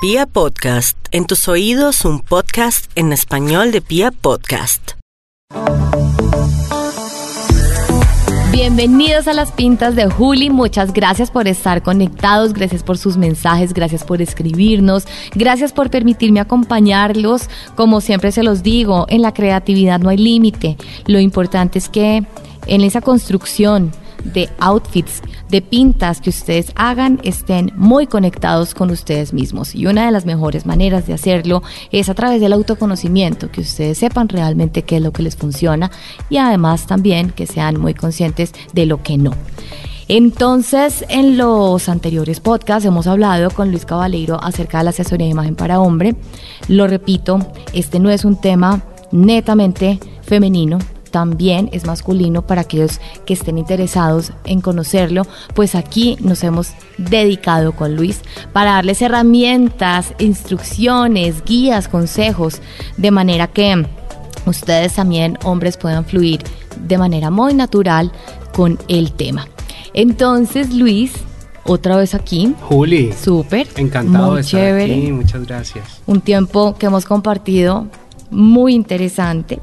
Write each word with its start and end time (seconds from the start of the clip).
Pia 0.00 0.26
Podcast, 0.26 0.96
en 1.10 1.26
tus 1.26 1.48
oídos 1.48 2.04
un 2.04 2.20
podcast 2.20 2.88
en 2.94 3.12
español 3.12 3.72
de 3.72 3.80
Pia 3.80 4.12
Podcast. 4.12 4.92
Bienvenidos 8.52 9.26
a 9.26 9.32
las 9.32 9.50
pintas 9.50 9.96
de 9.96 10.08
Juli, 10.08 10.50
muchas 10.50 10.92
gracias 10.92 11.32
por 11.32 11.48
estar 11.48 11.82
conectados, 11.82 12.52
gracias 12.52 12.84
por 12.84 12.96
sus 12.96 13.16
mensajes, 13.16 13.74
gracias 13.74 14.04
por 14.04 14.22
escribirnos, 14.22 15.04
gracias 15.34 15.72
por 15.72 15.90
permitirme 15.90 16.38
acompañarlos. 16.38 17.50
Como 17.74 18.00
siempre 18.00 18.30
se 18.30 18.44
los 18.44 18.62
digo, 18.62 19.06
en 19.08 19.20
la 19.22 19.34
creatividad 19.34 19.98
no 19.98 20.10
hay 20.10 20.18
límite, 20.18 20.76
lo 21.08 21.18
importante 21.18 21.80
es 21.80 21.88
que 21.88 22.24
en 22.68 22.82
esa 22.82 23.00
construcción 23.00 23.90
de 24.24 24.48
outfits, 24.58 25.22
de 25.48 25.62
pintas 25.62 26.20
que 26.20 26.30
ustedes 26.30 26.72
hagan, 26.74 27.20
estén 27.24 27.72
muy 27.76 28.06
conectados 28.06 28.74
con 28.74 28.90
ustedes 28.90 29.32
mismos. 29.32 29.74
Y 29.74 29.86
una 29.86 30.06
de 30.06 30.12
las 30.12 30.26
mejores 30.26 30.66
maneras 30.66 31.06
de 31.06 31.14
hacerlo 31.14 31.62
es 31.90 32.08
a 32.08 32.14
través 32.14 32.40
del 32.40 32.52
autoconocimiento, 32.52 33.50
que 33.50 33.60
ustedes 33.60 33.98
sepan 33.98 34.28
realmente 34.28 34.82
qué 34.82 34.96
es 34.96 35.02
lo 35.02 35.12
que 35.12 35.22
les 35.22 35.36
funciona 35.36 35.90
y 36.28 36.36
además 36.36 36.86
también 36.86 37.30
que 37.30 37.46
sean 37.46 37.80
muy 37.80 37.94
conscientes 37.94 38.52
de 38.72 38.86
lo 38.86 39.02
que 39.02 39.18
no. 39.18 39.32
Entonces, 40.08 41.04
en 41.10 41.36
los 41.36 41.90
anteriores 41.90 42.40
podcasts 42.40 42.86
hemos 42.86 43.06
hablado 43.06 43.50
con 43.50 43.70
Luis 43.70 43.84
Cabaleiro 43.84 44.42
acerca 44.42 44.78
de 44.78 44.84
la 44.84 44.90
asesoría 44.90 45.26
de 45.26 45.32
imagen 45.32 45.54
para 45.54 45.80
hombre. 45.80 46.16
Lo 46.66 46.86
repito, 46.86 47.38
este 47.74 48.00
no 48.00 48.08
es 48.08 48.24
un 48.24 48.40
tema 48.40 48.82
netamente 49.12 50.00
femenino, 50.22 50.78
también 51.10 51.68
es 51.72 51.86
masculino 51.86 52.46
para 52.46 52.62
aquellos 52.62 53.00
que 53.26 53.34
estén 53.34 53.58
interesados 53.58 54.32
en 54.44 54.60
conocerlo, 54.60 55.26
pues 55.54 55.74
aquí 55.74 56.16
nos 56.20 56.42
hemos 56.44 56.72
dedicado 56.96 57.72
con 57.72 57.96
Luis 57.96 58.20
para 58.52 58.72
darles 58.72 59.02
herramientas, 59.02 60.14
instrucciones, 60.18 61.44
guías, 61.44 61.88
consejos, 61.88 62.60
de 62.96 63.10
manera 63.10 63.46
que 63.46 63.86
ustedes 64.46 64.94
también, 64.94 65.38
hombres, 65.44 65.76
puedan 65.76 66.04
fluir 66.04 66.42
de 66.86 66.98
manera 66.98 67.30
muy 67.30 67.54
natural 67.54 68.12
con 68.52 68.78
el 68.88 69.12
tema. 69.12 69.48
Entonces, 69.94 70.72
Luis, 70.72 71.12
otra 71.64 71.96
vez 71.96 72.14
aquí. 72.14 72.54
Juli. 72.62 73.12
Súper. 73.12 73.68
Encantado 73.76 74.34
de 74.36 74.40
estar 74.40 74.80
aquí. 74.80 75.12
Muchas 75.12 75.46
gracias. 75.46 76.00
Un 76.06 76.20
tiempo 76.20 76.76
que 76.78 76.86
hemos 76.86 77.04
compartido 77.04 77.86
muy 78.30 78.74
interesante. 78.74 79.60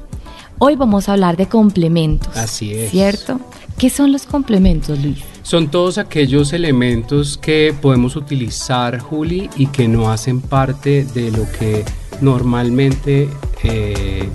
Hoy 0.57 0.77
vamos 0.77 1.09
a 1.09 1.13
hablar 1.13 1.35
de 1.35 1.47
complementos. 1.47 2.35
Así 2.37 2.73
es. 2.73 2.91
¿Cierto? 2.91 3.41
¿Qué 3.77 3.89
son 3.89 4.13
los 4.13 4.25
complementos, 4.25 4.97
Luis? 5.03 5.19
Son 5.43 5.67
todos 5.69 5.97
aquellos 5.97 6.53
elementos 6.53 7.37
que 7.37 7.75
podemos 7.81 8.15
utilizar, 8.15 8.99
Juli, 8.99 9.49
y 9.57 9.67
que 9.67 9.89
no 9.89 10.09
hacen 10.09 10.39
parte 10.39 11.03
de 11.13 11.31
lo 11.31 11.45
que 11.59 11.83
normalmente 12.21 13.29
eh, 13.63 14.29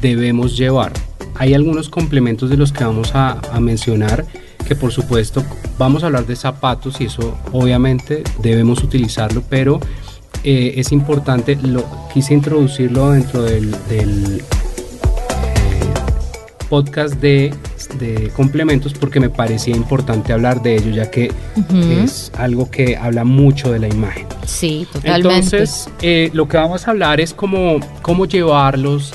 debemos 0.00 0.56
llevar. 0.56 0.92
Hay 1.36 1.54
algunos 1.54 1.88
complementos 1.88 2.50
de 2.50 2.56
los 2.56 2.72
que 2.72 2.82
vamos 2.82 3.12
a, 3.14 3.40
mencionar 3.60 4.26
que 4.66 4.74
por 4.74 4.90
supuesto 4.90 5.44
vamos 5.78 6.02
a 6.02 6.06
hablar 6.06 6.26
de 6.26 6.34
zapatos 6.34 7.00
y 7.00 7.04
eso 7.04 7.38
obviamente 7.52 8.24
debemos 8.42 8.82
utilizarlo, 8.82 9.44
pero 9.48 9.78
eh, 10.42 10.74
es 10.76 10.90
importante, 10.90 11.56
lo, 11.62 11.84
quise 12.12 12.34
introducirlo 12.34 13.12
dentro 13.12 13.42
del 13.44 14.42
podcast 16.68 17.14
de, 17.14 17.54
complementos 18.34 18.92
porque 18.94 19.20
me 19.20 19.30
parecía 19.30 19.74
importante 19.74 20.32
hablar 20.32 20.62
de 20.62 20.76
ello, 20.76 20.90
ya 20.90 21.10
que 21.10 21.32
es 22.02 22.32
algo 22.36 22.70
que 22.70 22.96
habla 22.96 23.24
mucho 23.24 23.72
de 23.72 23.78
la 23.78 23.88
imagen. 23.88 24.26
Sí, 24.46 24.86
totalmente. 24.92 25.34
Entonces, 25.34 25.88
eh, 26.02 26.30
lo 26.32 26.48
que 26.48 26.56
vamos 26.56 26.86
a 26.86 26.90
hablar 26.90 27.20
es 27.20 27.32
cómo, 27.32 27.80
cómo 28.02 28.26
llevarlos. 28.26 29.12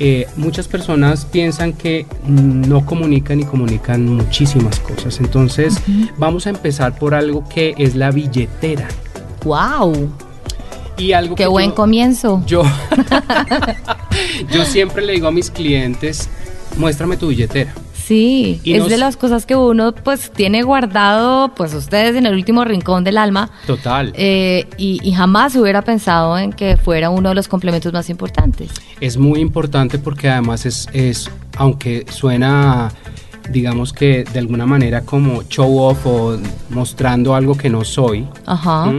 Eh, 0.00 0.26
muchas 0.36 0.66
personas 0.66 1.24
piensan 1.24 1.72
que 1.72 2.04
no 2.26 2.84
comunican 2.84 3.40
y 3.40 3.44
comunican 3.44 4.06
muchísimas 4.06 4.80
cosas. 4.80 5.20
Entonces, 5.20 5.80
vamos 6.18 6.46
a 6.46 6.50
empezar 6.50 6.98
por 6.98 7.14
algo 7.14 7.48
que 7.48 7.74
es 7.78 7.94
la 7.94 8.10
billetera. 8.10 8.88
¡Wow! 9.44 10.10
Y 10.96 11.12
algo 11.12 11.36
Qué 11.36 11.46
buen 11.46 11.70
comienzo. 11.70 12.42
Yo, 12.46 12.62
yo 14.52 14.64
siempre 14.64 15.04
le 15.04 15.12
digo 15.14 15.28
a 15.28 15.32
mis 15.32 15.50
clientes, 15.50 16.28
muéstrame 16.76 17.16
tu 17.16 17.28
billetera. 17.28 17.72
Sí, 18.06 18.60
es 18.66 18.86
de 18.88 18.98
las 18.98 19.16
cosas 19.16 19.46
que 19.46 19.56
uno 19.56 19.94
pues 19.94 20.30
tiene 20.30 20.62
guardado, 20.62 21.54
pues 21.54 21.72
ustedes 21.72 22.14
en 22.16 22.26
el 22.26 22.34
último 22.34 22.62
rincón 22.64 23.02
del 23.02 23.16
alma. 23.16 23.50
Total. 23.66 24.12
Eh, 24.14 24.66
y, 24.76 25.12
jamás 25.12 25.56
hubiera 25.56 25.80
pensado 25.82 26.36
en 26.38 26.52
que 26.52 26.76
fuera 26.76 27.08
uno 27.08 27.30
de 27.30 27.34
los 27.34 27.48
complementos 27.48 27.94
más 27.94 28.10
importantes. 28.10 28.70
Es 29.00 29.16
muy 29.16 29.40
importante 29.40 29.98
porque 29.98 30.28
además 30.28 30.66
es, 30.66 30.86
es 30.92 31.30
aunque 31.56 32.04
suena 32.10 32.92
digamos 33.50 33.92
que 33.92 34.24
de 34.24 34.38
alguna 34.38 34.66
manera 34.66 35.02
como 35.02 35.42
show 35.44 35.78
off 35.78 36.06
o 36.06 36.38
mostrando 36.70 37.34
algo 37.34 37.56
que 37.56 37.70
no 37.70 37.84
soy. 37.84 38.26
Ajá. 38.44 38.92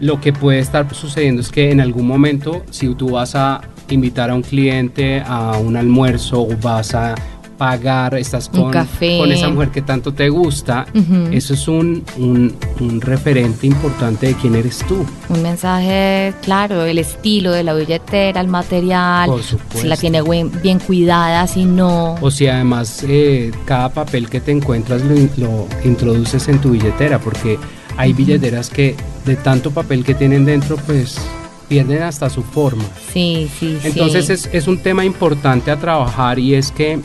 Lo 0.00 0.20
que 0.20 0.32
puede 0.32 0.60
estar 0.60 0.92
sucediendo 0.94 1.42
es 1.42 1.50
que 1.50 1.70
en 1.70 1.80
algún 1.80 2.06
momento, 2.06 2.62
si 2.70 2.94
tú 2.94 3.10
vas 3.10 3.34
a 3.34 3.60
invitar 3.94 4.30
a 4.30 4.34
un 4.34 4.42
cliente 4.42 5.22
a 5.24 5.58
un 5.58 5.76
almuerzo 5.76 6.42
o 6.42 6.56
vas 6.60 6.94
a 6.94 7.14
pagar, 7.60 8.14
estás 8.14 8.48
con, 8.48 8.72
con 8.72 9.32
esa 9.32 9.50
mujer 9.50 9.68
que 9.68 9.82
tanto 9.82 10.14
te 10.14 10.30
gusta, 10.30 10.86
eso 11.30 11.52
es 11.52 11.68
un, 11.68 12.02
un, 12.16 13.00
referente 13.02 13.66
importante 13.66 14.28
de 14.28 14.34
quién 14.34 14.54
eres 14.54 14.78
tú. 14.88 15.04
Un 15.28 15.42
mensaje 15.42 16.32
claro, 16.40 16.86
el 16.86 16.96
estilo 16.96 17.52
de 17.52 17.62
la 17.62 17.74
billetera, 17.74 18.40
el 18.40 18.48
material, 18.48 19.28
Por 19.28 19.42
si 19.42 19.86
la 19.86 19.98
tiene 19.98 20.22
bien, 20.22 20.78
cuidada, 20.78 21.46
si 21.46 21.66
no. 21.66 22.14
O 22.22 22.30
si 22.30 22.46
además 22.46 23.04
eh, 23.06 23.52
cada 23.66 23.90
papel 23.90 24.30
que 24.30 24.40
te 24.40 24.52
encuentras 24.52 25.02
lo, 25.02 25.16
lo, 25.36 25.68
introduces 25.84 26.48
en 26.48 26.62
tu 26.62 26.70
billetera, 26.70 27.18
porque 27.18 27.58
hay 27.98 28.14
billeteras 28.14 28.70
que 28.70 28.96
de 29.26 29.36
tanto 29.36 29.70
papel 29.70 30.02
que 30.02 30.14
tienen 30.14 30.46
dentro, 30.46 30.78
pues 30.78 31.20
pierden 31.70 32.02
hasta 32.02 32.28
su 32.28 32.42
forma. 32.42 32.82
Sí, 33.12 33.48
sí, 33.58 33.78
Entonces 33.84 34.28
Es, 34.28 34.50
es 34.52 34.66
un 34.66 34.78
tema 34.78 35.04
importante 35.04 35.70
a 35.70 35.76
trabajar 35.76 36.40
y 36.40 36.54
es 36.54 36.72
que 36.72 36.98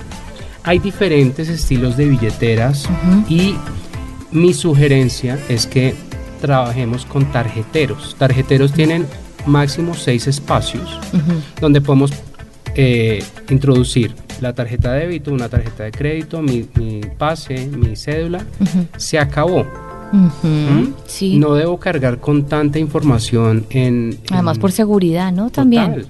hay 0.63 0.79
diferentes 0.79 1.47
estilos 1.47 1.95
de 1.95 2.09
billeteras 2.09 2.89
y 3.29 3.55
mi 4.31 4.51
sugerencia 4.55 5.37
es 5.47 5.67
que 5.67 5.93
trabajemos 6.41 7.05
con 7.05 7.31
tarjeteros. 7.31 8.15
Tarjeteros 8.17 8.73
tienen 8.73 9.05
máximo 9.45 9.93
seis 9.93 10.25
espacios 10.25 10.99
donde 11.61 11.81
podemos 11.81 12.11
eh, 12.73 13.23
introducir 13.49 14.15
la 14.41 14.53
tarjeta 14.53 14.93
de 14.93 15.01
débito, 15.01 15.31
una 15.31 15.49
tarjeta 15.49 15.83
de 15.83 15.91
crédito, 15.91 16.41
mi, 16.41 16.67
pase, 17.17 17.67
mi 17.67 17.95
cédula. 17.95 18.43
Se 18.97 19.19
acabó. 19.19 19.67
¿Mm? 20.11 21.39
No 21.39 21.53
debo 21.55 21.79
cargar 21.79 22.19
con 22.19 22.45
tanta 22.45 22.79
información 22.79 23.65
en... 23.69 24.17
Además 24.31 24.59
por 24.59 24.71
seguridad, 24.71 25.31
¿no? 25.31 25.49
También. 25.49 26.05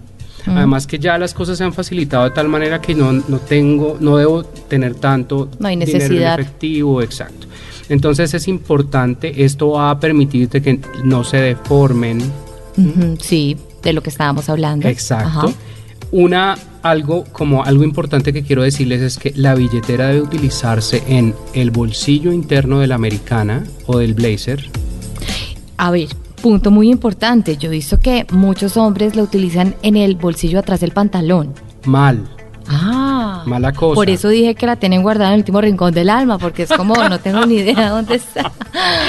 Además 0.48 0.86
que 0.86 1.00
ya 1.00 1.18
las 1.18 1.34
cosas 1.34 1.58
se 1.58 1.64
han 1.64 1.74
facilitado 1.74 2.26
de 2.26 2.32
tal 2.32 2.48
manera 2.48 2.80
que 2.80 2.94
no, 2.94 3.12
no 3.12 3.40
tengo, 3.40 3.98
no 4.00 4.18
debo 4.18 4.44
tener 4.44 4.96
tanto 4.96 5.50
no 5.58 5.68
hay 5.68 5.76
necesidad. 5.76 6.40
efectivo, 6.40 7.02
exacto. 7.02 7.48
Entonces 7.90 8.34
es 8.34 8.48
importante, 8.48 9.44
esto 9.44 9.72
va 9.72 9.92
a 9.92 10.00
permitirte 10.00 10.62
que 10.62 10.80
no 11.04 11.24
se 11.24 11.38
deformen. 11.38 12.20
Sí, 13.20 13.58
de 13.82 13.94
lo 13.94 14.02
que 14.02 14.10
estábamos 14.10 14.50
hablando. 14.50 14.88
Exacto. 14.88 15.54
Una 16.12 16.56
algo 16.86 17.24
como 17.32 17.64
algo 17.64 17.84
importante 17.84 18.32
que 18.32 18.44
quiero 18.44 18.62
decirles 18.62 19.02
es 19.02 19.18
que 19.18 19.34
la 19.36 19.56
billetera 19.56 20.10
debe 20.10 20.22
utilizarse 20.22 21.02
en 21.08 21.34
el 21.54 21.72
bolsillo 21.72 22.32
interno 22.32 22.80
de 22.80 22.86
la 22.86 22.94
americana 22.94 23.64
o 23.88 23.98
del 23.98 24.14
blazer. 24.14 24.70
A 25.78 25.90
ver, 25.90 26.10
punto 26.44 26.70
muy 26.70 26.92
importante. 26.92 27.58
Yo 27.58 27.70
he 27.70 27.72
visto 27.72 28.00
que 28.00 28.28
muchos 28.32 28.78
hombres 28.78 29.16
la 29.16 29.24
utilizan 29.24 29.74
en 29.82 29.98
el 29.98 30.16
bolsillo 30.16 30.60
atrás 30.60 30.80
del 30.80 30.92
pantalón. 30.92 31.56
Mal. 31.86 32.24
Ah, 32.68 33.44
mala 33.48 33.74
cosa. 33.74 33.96
Por 33.96 34.12
eso 34.12 34.30
dije 34.30 34.54
que 34.54 34.68
la 34.68 34.76
tienen 34.76 35.02
guardada 35.02 35.30
en 35.30 35.36
el 35.36 35.40
último 35.40 35.62
rincón 35.62 35.92
del 35.92 36.10
alma, 36.10 36.38
porque 36.38 36.64
es 36.64 36.70
como 36.70 36.96
no 36.96 37.20
tengo 37.20 37.48
ni 37.48 37.56
idea 37.56 37.90
dónde 37.90 38.16
está. 38.16 38.52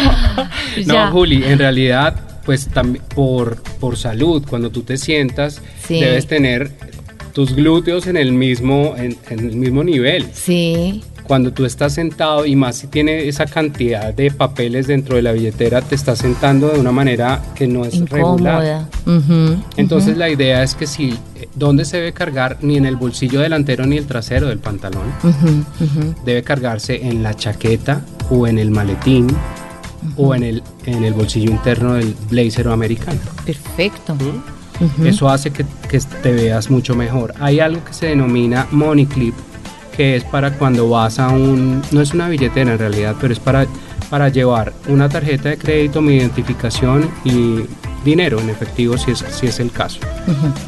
no, 0.87 1.11
Juli, 1.13 1.45
en 1.45 1.59
realidad, 1.59 2.41
pues 2.47 2.69
también 2.69 3.05
por, 3.15 3.63
por 3.81 3.99
salud, 3.99 4.45
cuando 4.49 4.71
tú 4.71 4.83
te 4.83 4.97
sientas, 4.97 5.61
debes 5.89 6.27
tener 6.27 6.96
tus 7.37 7.55
glúteos 7.55 8.07
en 8.07 8.17
el 8.17 8.33
mismo, 8.33 8.95
en, 8.97 9.15
el 9.29 9.57
mismo 9.57 9.85
nivel. 9.85 10.27
Sí. 10.33 11.03
Cuando 11.25 11.53
tú 11.53 11.67
estás 11.67 11.93
sentado 11.93 12.47
y 12.47 12.57
más 12.57 12.77
si 12.77 12.87
tiene 12.87 13.29
esa 13.29 13.45
cantidad 13.45 14.15
de 14.15 14.31
papeles 14.31 14.87
dentro 14.87 15.17
de 15.17 15.23
la 15.23 15.33
billetera, 15.33 15.83
te 15.83 15.97
estás 15.97 16.21
sentando 16.21 16.71
de 16.71 16.81
una 16.81 16.93
manera 16.93 17.43
que 17.55 17.67
no 17.67 17.85
es 17.85 17.93
Incómoda. 17.93 18.87
regular. 19.05 19.59
Entonces 19.77 20.17
la 20.17 20.31
idea 20.31 20.63
es 20.63 20.75
que 20.75 20.87
si, 20.87 21.13
¿dónde 21.55 21.85
se 21.85 21.99
debe 21.99 22.15
cargar? 22.15 22.57
Ni 22.63 22.79
en 22.79 22.87
el 22.87 22.97
bolsillo 22.97 23.41
delantero 23.41 23.85
ni 23.85 23.99
el 23.99 24.07
trasero 24.07 24.49
del 24.49 24.59
pantalón. 24.59 25.13
Debe 26.25 26.43
cargarse 26.43 27.07
en 27.07 27.23
la 27.23 27.35
chaqueta 27.35 28.01
o 28.31 28.47
en 28.47 28.59
el 28.59 28.71
maletín 28.71 29.27
o 30.17 30.35
en 30.35 30.43
el, 30.43 30.63
en 30.87 31.05
el 31.05 31.13
bolsillo 31.13 31.51
interno 31.51 31.95
del 31.95 32.17
blazer 32.31 32.67
o 32.69 32.73
americano. 32.73 33.21
Perfecto. 33.45 34.15
¿Mm? 34.15 34.56
Eso 35.05 35.29
hace 35.29 35.51
que, 35.51 35.65
que, 35.89 35.99
te 35.99 36.33
veas 36.33 36.71
mucho 36.71 36.95
mejor. 36.95 37.35
Hay 37.41 37.61
algo 37.61 37.85
que 37.85 37.93
se 37.93 38.07
denomina 38.07 38.67
money 38.71 39.07
clip, 39.07 39.35
que 39.97 40.17
es 40.17 40.25
para 40.25 40.53
cuando 40.53 40.89
vas 40.91 41.19
a 41.19 41.29
un, 41.29 41.83
no 41.91 42.01
es 42.01 42.13
una 42.13 42.29
billetera 42.29 42.73
en 42.73 42.79
realidad, 42.79 43.17
pero 43.21 43.33
es 43.33 43.41
para, 43.41 43.67
para 44.11 44.29
llevar 44.29 44.73
una 44.89 45.09
tarjeta 45.09 45.49
de 45.49 45.59
crédito, 45.59 46.03
mi 46.03 46.17
identificación 46.17 47.11
y 47.25 47.63
dinero 48.07 48.41
en 48.41 48.49
efectivo 48.49 48.97
si 48.97 49.11
es, 49.11 49.25
si 49.31 49.47
es 49.47 49.61
el 49.61 49.71
caso, 49.71 49.99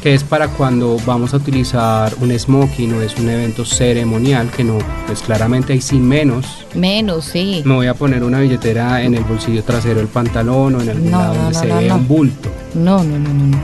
que 0.03 0.13
es 0.13 0.23
para 0.23 0.49
cuando 0.49 0.97
vamos 1.05 1.33
a 1.33 1.37
utilizar 1.37 2.13
un 2.21 2.37
smoking 2.37 2.93
o 2.93 3.01
es 3.01 3.17
un 3.17 3.29
evento 3.29 3.65
ceremonial, 3.65 4.51
que 4.51 4.63
no, 4.63 4.77
pues 5.07 5.21
claramente 5.21 5.73
hay 5.73 5.81
sí 5.81 5.95
menos. 5.95 6.45
Menos, 6.75 7.25
sí. 7.25 7.63
Me 7.65 7.73
voy 7.73 7.87
a 7.87 7.95
poner 7.95 8.23
una 8.23 8.41
billetera 8.41 9.01
en 9.01 9.15
el 9.15 9.23
bolsillo 9.23 9.63
trasero 9.63 9.95
del 9.95 10.07
pantalón 10.07 10.75
o 10.75 10.81
en 10.81 10.89
algún 10.89 11.11
lado 11.11 11.33
donde 11.33 11.55
se 11.55 11.65
ve 11.65 11.91
un 11.91 12.07
bulto. 12.07 12.49
No, 12.75 13.03
no, 13.03 13.17
no, 13.17 13.33
no. 13.33 13.57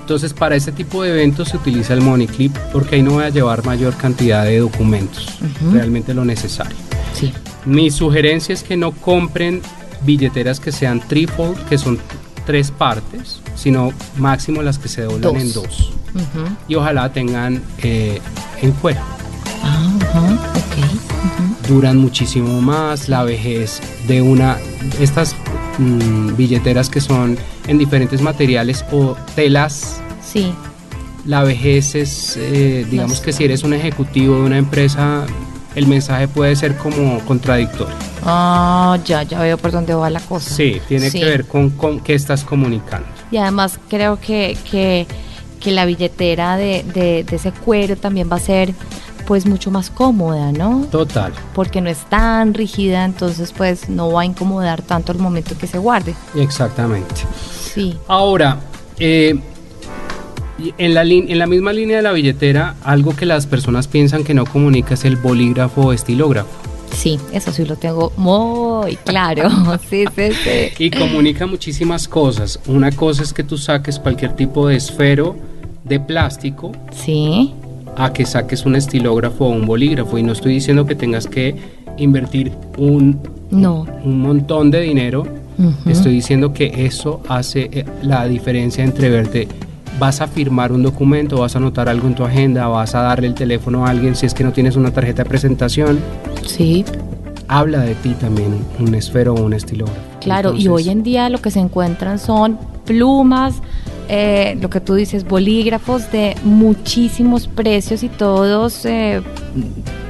Entonces 0.00 0.34
para 0.34 0.56
este 0.56 0.72
tipo 0.72 1.02
de 1.02 1.10
eventos 1.10 1.48
se 1.48 1.56
utiliza 1.56 1.94
el 1.94 2.02
money 2.02 2.26
clip 2.26 2.54
porque 2.72 2.96
ahí 2.96 3.02
no 3.02 3.12
voy 3.12 3.24
a 3.24 3.30
llevar 3.30 3.64
mayor 3.64 3.94
cantidad 3.94 4.44
de 4.44 4.58
documentos, 4.58 5.38
realmente 5.72 6.12
lo 6.12 6.24
necesario. 6.24 6.76
Sí. 7.14 7.32
Mi 7.64 7.90
sugerencia 7.90 8.52
es 8.52 8.62
que 8.64 8.76
no 8.76 8.90
compren 8.90 9.62
billeteras 10.04 10.60
que 10.60 10.72
sean 10.72 11.00
trifold, 11.00 11.56
que 11.68 11.78
son 11.78 11.98
tres 12.46 12.70
partes, 12.70 13.40
sino 13.56 13.92
máximo 14.16 14.62
las 14.62 14.78
que 14.78 14.88
se 14.88 15.02
doblan 15.02 15.36
en 15.36 15.52
dos. 15.52 15.92
Y 16.68 16.74
ojalá 16.74 17.12
tengan 17.12 17.62
eh, 17.82 18.20
en 18.62 18.72
cuero. 18.72 19.00
Ah, 19.62 20.36
Duran 21.68 21.96
muchísimo 21.96 22.60
más, 22.60 23.08
la 23.08 23.24
vejez 23.24 23.80
de 24.06 24.20
una, 24.20 24.58
estas 25.00 25.34
mm, 25.78 26.36
billeteras 26.36 26.90
que 26.90 27.00
son 27.00 27.38
en 27.66 27.78
diferentes 27.78 28.20
materiales 28.20 28.84
o 28.92 29.16
telas. 29.34 30.00
Sí. 30.22 30.52
La 31.24 31.42
vejez 31.42 31.94
es, 31.94 32.36
eh, 32.36 32.86
digamos 32.90 33.20
que 33.20 33.32
si 33.32 33.44
eres 33.44 33.64
un 33.64 33.72
ejecutivo 33.72 34.36
de 34.36 34.42
una 34.42 34.58
empresa, 34.58 35.24
el 35.74 35.86
mensaje 35.86 36.28
puede 36.28 36.54
ser 36.54 36.76
como 36.76 37.18
contradictorio. 37.20 38.13
Ah, 38.24 38.98
ya, 39.04 39.22
ya 39.22 39.40
veo 39.40 39.58
por 39.58 39.70
dónde 39.70 39.94
va 39.94 40.08
la 40.08 40.20
cosa. 40.20 40.50
Sí, 40.50 40.80
tiene 40.88 41.10
que 41.10 41.24
ver 41.24 41.46
con, 41.46 41.70
con, 41.70 42.00
qué 42.00 42.14
estás 42.14 42.42
comunicando. 42.42 43.06
Y 43.30 43.36
además 43.36 43.78
creo 43.88 44.18
que, 44.18 44.56
que, 44.70 45.06
que 45.60 45.72
la 45.72 45.84
billetera 45.84 46.56
de, 46.56 46.84
de, 46.94 47.26
ese 47.30 47.52
cuero 47.52 47.96
también 47.96 48.28
va 48.30 48.36
a 48.36 48.40
ser 48.40 48.74
pues 49.26 49.46
mucho 49.46 49.70
más 49.70 49.90
cómoda, 49.90 50.52
¿no? 50.52 50.86
Total. 50.90 51.32
Porque 51.54 51.80
no 51.80 51.88
es 51.88 51.98
tan 52.08 52.54
rígida, 52.54 53.04
entonces 53.04 53.52
pues 53.56 53.88
no 53.88 54.12
va 54.12 54.22
a 54.22 54.24
incomodar 54.24 54.82
tanto 54.82 55.12
el 55.12 55.18
momento 55.18 55.56
que 55.58 55.66
se 55.66 55.78
guarde. 55.78 56.14
Exactamente. 56.34 57.14
Sí. 57.72 57.98
Ahora, 58.06 58.60
eh, 58.98 59.38
en 60.78 60.94
la, 60.94 61.02
en 61.02 61.38
la 61.38 61.46
misma 61.46 61.72
línea 61.72 61.96
de 61.96 62.02
la 62.02 62.12
billetera, 62.12 62.76
algo 62.84 63.16
que 63.16 63.26
las 63.26 63.46
personas 63.46 63.88
piensan 63.88 64.24
que 64.24 64.34
no 64.34 64.44
comunica 64.44 64.94
es 64.94 65.04
el 65.04 65.16
bolígrafo 65.16 65.82
o 65.82 65.92
estilógrafo. 65.92 66.63
Sí, 66.94 67.18
eso 67.32 67.52
sí 67.52 67.64
lo 67.64 67.76
tengo 67.76 68.12
muy 68.16 68.96
claro. 68.96 69.48
sí, 69.90 70.04
sí, 70.14 70.32
sí. 70.32 70.84
Y 70.84 70.90
comunica 70.90 71.46
muchísimas 71.46 72.08
cosas. 72.08 72.58
Una 72.66 72.90
cosa 72.92 73.22
es 73.22 73.32
que 73.32 73.44
tú 73.44 73.58
saques 73.58 73.98
cualquier 73.98 74.34
tipo 74.36 74.68
de 74.68 74.76
esfero 74.76 75.36
de 75.84 76.00
plástico. 76.00 76.72
Sí. 76.92 77.52
A 77.96 78.12
que 78.12 78.24
saques 78.24 78.64
un 78.64 78.76
estilógrafo 78.76 79.46
o 79.46 79.50
un 79.50 79.66
bolígrafo. 79.66 80.18
Y 80.18 80.22
no 80.22 80.32
estoy 80.32 80.54
diciendo 80.54 80.86
que 80.86 80.94
tengas 80.94 81.26
que 81.26 81.54
invertir 81.96 82.52
un, 82.76 83.20
no. 83.50 83.86
un 84.04 84.20
montón 84.20 84.70
de 84.70 84.80
dinero. 84.80 85.26
Estoy 85.86 86.14
diciendo 86.14 86.52
que 86.52 86.84
eso 86.84 87.22
hace 87.28 87.70
eh, 87.70 87.84
la 88.02 88.26
diferencia 88.26 88.82
entre 88.82 89.08
verte 89.08 89.46
vas 89.98 90.20
a 90.20 90.26
firmar 90.26 90.72
un 90.72 90.82
documento, 90.82 91.38
vas 91.38 91.54
a 91.54 91.58
anotar 91.58 91.88
algo 91.88 92.08
en 92.08 92.14
tu 92.14 92.24
agenda, 92.24 92.66
vas 92.66 92.94
a 92.94 93.02
darle 93.02 93.28
el 93.28 93.34
teléfono 93.34 93.86
a 93.86 93.90
alguien 93.90 94.16
si 94.16 94.26
es 94.26 94.34
que 94.34 94.44
no 94.44 94.52
tienes 94.52 94.76
una 94.76 94.90
tarjeta 94.90 95.22
de 95.22 95.28
presentación. 95.28 96.00
Sí. 96.46 96.84
Habla 97.48 97.80
de 97.80 97.94
ti 97.96 98.14
también 98.14 98.64
un 98.78 98.94
esfero 98.94 99.34
o 99.34 99.42
un 99.42 99.52
estilo. 99.52 99.84
Claro, 100.20 100.54
y 100.54 100.68
hoy 100.68 100.88
en 100.88 101.02
día 101.02 101.28
lo 101.28 101.40
que 101.42 101.50
se 101.50 101.60
encuentran 101.60 102.18
son 102.18 102.58
plumas, 102.86 103.56
eh, 104.08 104.56
lo 104.60 104.70
que 104.70 104.80
tú 104.80 104.94
dices, 104.94 105.24
bolígrafos 105.24 106.10
de 106.10 106.36
muchísimos 106.42 107.46
precios 107.46 108.02
y 108.02 108.08
todos, 108.08 108.84
eh, 108.86 109.22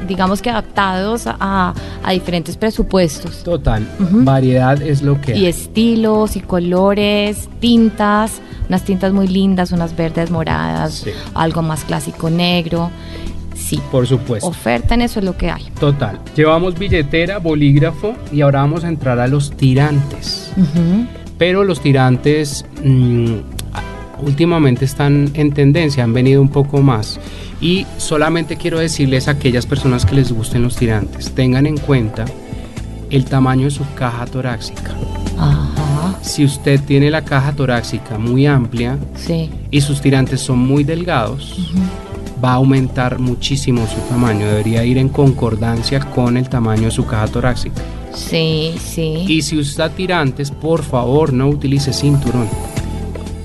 digamos 0.06 0.42
que 0.42 0.50
adaptados 0.50 1.24
a, 1.26 1.74
diferentes 2.12 2.56
presupuestos. 2.56 3.42
Total, 3.42 3.86
variedad 3.98 4.80
es 4.80 5.02
lo 5.02 5.20
que... 5.20 5.36
Y 5.36 5.46
estilos 5.46 6.36
y 6.36 6.40
colores, 6.40 7.48
tintas 7.60 8.40
unas 8.68 8.82
tintas 8.82 9.12
muy 9.12 9.28
lindas, 9.28 9.72
unas 9.72 9.96
verdes 9.96 10.30
moradas, 10.30 11.04
algo 11.34 11.62
más 11.62 11.84
clásico 11.84 12.30
negro. 12.30 12.90
Sí. 13.54 13.80
Por 13.90 14.06
supuesto. 14.06 14.48
Oferta 14.48 14.94
en 14.94 15.02
eso 15.02 15.20
es 15.20 15.24
lo 15.24 15.36
que 15.36 15.50
hay. 15.50 15.64
Total. 15.78 16.18
Llevamos 16.36 16.78
billetera, 16.78 17.38
bolígrafo 17.38 18.14
y 18.32 18.40
ahora 18.40 18.60
vamos 18.60 18.84
a 18.84 18.88
entrar 18.88 19.18
a 19.18 19.26
los 19.26 19.56
tirantes. 19.56 20.52
Pero 21.38 21.64
los 21.64 21.80
tirantes 21.80 22.64
mm, 22.82 23.36
últimamente 24.22 24.84
están 24.84 25.30
en 25.34 25.52
tendencia, 25.52 26.04
han 26.04 26.12
venido 26.12 26.40
un 26.40 26.48
poco 26.48 26.82
más. 26.82 27.18
Y 27.60 27.86
solamente 27.96 28.56
quiero 28.56 28.78
decirles 28.78 29.28
a 29.28 29.32
aquellas 29.32 29.66
personas 29.66 30.04
que 30.04 30.14
les 30.14 30.32
gusten 30.32 30.62
los 30.62 30.76
tirantes, 30.76 31.32
tengan 31.32 31.66
en 31.66 31.78
cuenta 31.78 32.24
el 33.10 33.24
tamaño 33.24 33.64
de 33.64 33.70
su 33.70 33.84
caja 33.94 34.26
torácica. 34.26 34.94
Si 36.22 36.44
usted 36.44 36.80
tiene 36.80 37.10
la 37.10 37.24
caja 37.24 37.52
torácica 37.52 38.18
muy 38.18 38.46
amplia 38.46 38.98
y 39.70 39.80
sus 39.80 40.00
tirantes 40.00 40.40
son 40.40 40.58
muy 40.58 40.84
delgados, 40.84 41.72
va 42.44 42.52
a 42.52 42.54
aumentar 42.54 43.18
muchísimo 43.18 43.86
su 43.86 44.00
tamaño. 44.08 44.46
Debería 44.46 44.84
ir 44.84 44.98
en 44.98 45.08
concordancia 45.08 46.00
con 46.00 46.36
el 46.36 46.48
tamaño 46.48 46.84
de 46.84 46.90
su 46.90 47.06
caja 47.06 47.26
torácica. 47.28 47.82
Sí, 48.14 48.74
sí. 48.78 49.24
Y 49.26 49.42
si 49.42 49.56
usa 49.56 49.88
tirantes, 49.88 50.50
por 50.50 50.82
favor, 50.82 51.32
no 51.32 51.48
utilice 51.48 51.92
cinturón. 51.92 52.48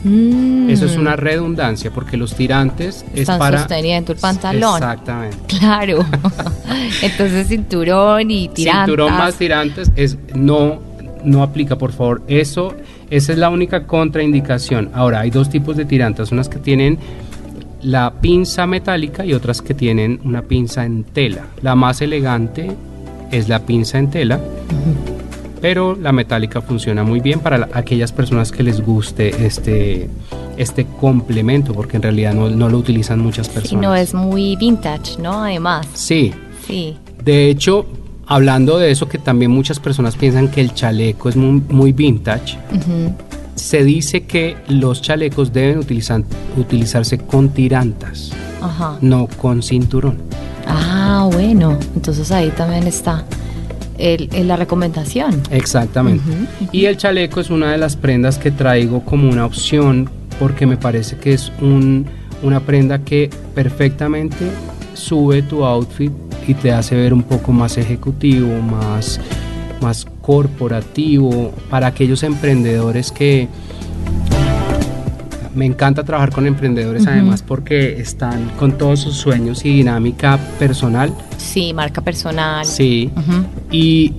Mm. 0.04 0.70
Eso 0.70 0.86
es 0.86 0.96
una 0.96 1.16
redundancia 1.16 1.92
porque 1.92 2.16
los 2.16 2.34
tirantes 2.34 3.04
Están 3.14 3.36
es 3.36 3.40
para 3.40 3.58
sosteniendo 3.60 4.14
el 4.14 4.20
pantalón. 4.20 4.76
Exactamente. 4.76 5.38
Claro. 5.48 6.06
Entonces 7.02 7.48
cinturón 7.48 8.32
y 8.32 8.50
tirantes. 8.50 8.86
Cinturón 8.86 9.18
más 9.18 9.36
tirantes 9.36 9.92
es 9.96 10.18
no 10.36 10.80
no 11.24 11.44
aplica, 11.44 11.78
por 11.78 11.92
favor. 11.92 12.22
Eso, 12.28 12.76
esa 13.10 13.34
es 13.34 13.38
la 13.38 13.50
única 13.50 13.86
contraindicación. 13.86 14.90
Ahora, 14.94 15.20
hay 15.22 15.32
dos 15.32 15.50
tipos 15.50 15.76
de 15.76 15.84
tirantas, 15.84 16.32
unas 16.32 16.48
que 16.48 16.60
tienen 16.60 16.98
la 17.82 18.14
pinza 18.22 18.68
metálica 18.68 19.26
y 19.26 19.34
otras 19.34 19.62
que 19.62 19.74
tienen 19.74 20.20
una 20.24 20.42
pinza 20.42 20.86
en 20.86 21.04
tela. 21.04 21.46
La 21.62 21.76
más 21.76 22.02
elegante 22.02 22.72
es 23.32 23.50
la 23.50 23.60
pinza 23.60 23.98
en 23.98 24.10
tela, 24.10 24.40
pero 25.62 25.96
la 25.96 26.12
metálica 26.12 26.62
funciona 26.62 27.04
muy 27.04 27.20
bien 27.20 27.40
para 27.40 27.70
aquellas 27.74 28.12
personas 28.12 28.52
que 28.52 28.64
les 28.64 28.82
guste 28.82 29.46
este, 29.46 30.10
este 30.58 30.86
complemento, 31.00 31.74
porque 31.74 31.98
en 31.98 32.04
realidad 32.04 32.34
no, 32.34 32.70
lo 32.70 32.78
utilizan 32.78 33.20
muchas 33.20 33.50
personas. 33.50 33.74
Y 33.74 33.86
no 33.86 33.96
es 33.96 34.14
muy 34.14 34.56
vintage, 34.56 35.20
¿no? 35.20 35.44
Además. 35.44 35.88
Sí. 35.94 36.34
Sí. 36.66 36.98
De 37.24 37.50
hecho, 37.50 37.86
hablando 38.26 38.78
de 38.78 38.92
eso, 38.92 39.10
que 39.10 39.18
también 39.18 39.52
muchas 39.52 39.80
personas 39.80 40.16
piensan 40.16 40.50
que 40.50 40.62
el 40.62 40.74
chaleco 40.74 41.30
es 41.30 41.36
muy, 41.36 41.92
vintage, 41.92 42.58
se 43.60 43.84
dice 43.84 44.22
que 44.24 44.56
los 44.68 45.02
chalecos 45.02 45.52
deben 45.54 45.80
utilizarse 45.80 47.18
con 47.18 47.50
tirantas, 47.50 48.32
no 49.02 49.28
con 49.28 49.62
cinturón. 49.62 50.18
Ah, 50.68 51.28
bueno, 51.32 51.78
entonces 51.96 52.32
ahí 52.32 52.50
también 52.52 52.88
está. 52.88 53.26
la 53.98 54.56
recomendación. 54.56 55.42
Exactamente. 55.52 56.24
Y 56.72 56.86
el 56.86 56.98
chaleco 56.98 57.42
es 57.42 57.50
una 57.50 57.72
de 57.72 57.78
las 57.78 57.96
prendas 57.96 58.38
que 58.38 58.52
traigo 58.52 59.04
como 59.04 59.30
una 59.30 59.46
opción 59.46 60.10
porque 60.40 60.66
me 60.66 60.78
parece 60.78 61.18
que 61.18 61.34
es 61.34 61.52
una 61.62 62.60
prenda 62.62 63.00
que 63.00 63.30
perfectamente 63.54 64.50
sube 64.94 65.42
tu 65.42 65.66
outfit 65.66 66.12
y 66.48 66.54
te 66.54 66.72
hace 66.72 66.96
ver 66.96 67.14
un 67.14 67.24
poco 67.24 67.52
más 67.52 67.78
ejecutivo, 67.78 68.62
más, 68.62 69.20
más 69.82 70.06
corporativo, 70.22 71.54
para 71.70 71.88
aquellos 71.88 72.24
emprendedores 72.24 73.12
que... 73.12 73.48
Me 75.56 75.66
encanta 75.66 76.04
trabajar 76.04 76.32
con 76.32 76.46
emprendedores 76.46 77.08
además 77.08 77.42
porque 77.42 78.00
están 78.00 78.50
con 78.58 78.78
todos 78.78 79.00
sus 79.02 79.16
sueños 79.16 79.66
y 79.66 79.78
dinámica 79.78 80.38
personal. 80.60 81.12
Sí, 81.38 81.74
marca 81.74 82.02
personal. 82.02 82.66
Sí. 82.66 83.12
Y 83.72 84.14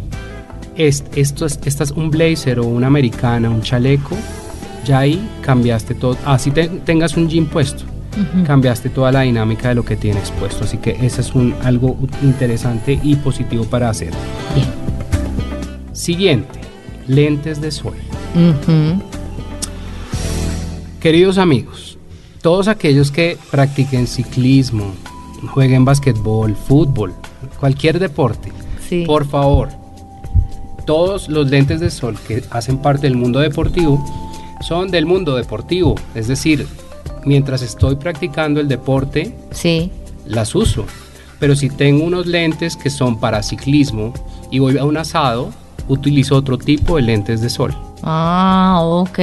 esto 0.77 1.47
es, 1.47 1.61
es 1.65 1.91
un 1.93 2.11
blazer 2.11 2.59
o 2.59 2.67
una 2.67 2.89
americana, 2.89 3.49
un 3.49 3.63
chaleco, 3.63 4.17
ya 4.85 4.99
ahí 4.99 5.21
cambiaste 5.41 5.95
todo. 5.95 6.17
Así 6.27 6.51
tengas 6.51 7.17
un 7.17 7.29
jean 7.29 7.47
puesto 7.47 7.85
cambiaste 8.47 8.89
toda 8.91 9.13
la 9.13 9.21
dinámica 9.23 9.69
de 9.69 9.75
lo 9.75 9.85
que 9.85 9.97
tienes 9.97 10.31
puesto. 10.33 10.65
Así 10.65 10.79
que 10.79 10.97
eso 11.01 11.21
es 11.21 11.35
un, 11.35 11.55
algo 11.63 11.97
interesante 12.23 12.99
y 13.03 13.17
positivo 13.17 13.65
para 13.65 13.89
hacer. 13.89 14.13
Bien. 14.55 14.90
Siguiente, 15.93 16.61
lentes 17.09 17.61
de 17.61 17.71
sol. 17.71 17.95
Queridos 21.01 21.39
amigos, 21.39 21.99
todos 22.43 22.69
aquellos 22.69 23.11
que 23.11 23.37
practiquen 23.51 24.07
ciclismo, 24.07 24.93
jueguen 25.53 25.85
basquetbol, 25.85 26.55
fútbol, 26.55 27.15
cualquier 27.59 27.99
deporte, 27.99 28.53
Sí. 28.89 29.05
por 29.07 29.27
favor, 29.27 29.69
todos 30.87 31.29
los 31.29 31.51
lentes 31.51 31.81
de 31.81 31.91
sol 31.91 32.17
que 32.27 32.43
hacen 32.51 32.79
parte 32.79 33.07
del 33.07 33.17
mundo 33.17 33.41
deportivo 33.41 34.05
son 34.67 34.91
del 34.91 35.07
mundo 35.07 35.35
deportivo. 35.37 35.95
Es 36.15 36.29
decir, 36.29 36.67
mientras 37.25 37.63
estoy 37.63 37.97
practicando 37.97 38.61
el 38.61 38.69
deporte, 38.69 39.35
Sí. 39.53 39.91
las 40.27 40.55
uso. 40.55 40.85
Pero 41.39 41.57
si 41.57 41.71
tengo 41.71 42.05
unos 42.05 42.27
lentes 42.27 42.77
que 42.77 42.91
son 42.91 43.19
para 43.19 43.43
ciclismo 43.43 44.13
y 44.51 44.59
voy 44.59 44.77
a 44.77 44.85
un 44.85 44.99
asado, 44.99 45.51
utilizo 45.91 46.37
otro 46.37 46.57
tipo 46.57 46.97
de 46.97 47.03
lentes 47.03 47.41
de 47.41 47.51
sol. 47.51 47.77
Ah, 48.03 48.79
ok. 48.83 49.19